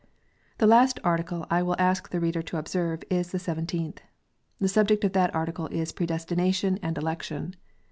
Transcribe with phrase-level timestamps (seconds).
[0.57, 4.01] The last Article I will ask the reader to observe is the Seven teenth.
[4.59, 7.55] The subject of that Article is Predestination and Election.